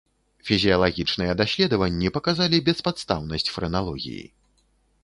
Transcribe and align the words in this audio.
Фізіялагічныя 0.47 1.35
даследаванні 1.41 2.13
паказалі 2.17 2.61
беспадстаўнасць 2.71 3.51
фрэналогіі. 3.59 4.27